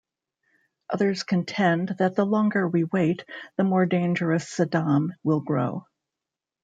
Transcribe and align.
Others 0.89 1.21
contend 1.21 1.89
that 1.99 2.15
the 2.15 2.25
longer 2.25 2.67
we 2.67 2.85
wait, 2.85 3.23
the 3.55 3.63
more 3.63 3.85
dangerous 3.85 4.45
Saddam 4.51 5.11
will 5.23 5.41
grow. 5.41 5.85